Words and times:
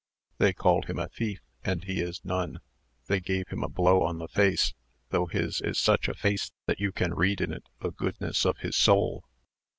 They 0.39 0.51
called 0.51 0.85
him 0.87 0.97
a 0.97 1.09
thief, 1.09 1.41
and 1.63 1.83
he 1.83 2.01
is 2.01 2.25
none; 2.25 2.59
they 3.05 3.19
gave 3.19 3.49
him 3.49 3.61
a 3.61 3.69
blow 3.69 4.01
on 4.01 4.17
the 4.17 4.27
face, 4.27 4.73
though 5.11 5.27
his 5.27 5.61
is 5.61 5.77
such 5.77 6.07
a 6.07 6.15
face 6.15 6.51
that 6.65 6.79
you 6.79 6.91
can 6.91 7.13
read 7.13 7.39
in 7.39 7.53
it 7.53 7.65
the 7.81 7.91
goodness 7.91 8.43
of 8.43 8.57
his 8.57 8.75
soul. 8.75 9.23